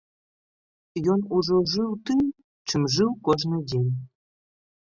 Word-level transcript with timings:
Ён 1.15 1.19
ужо 1.39 1.59
жыў 1.73 1.91
тым, 2.11 2.23
чым 2.73 2.89
жыў 2.97 3.15
кожны 3.29 3.63
дзень. 3.69 3.93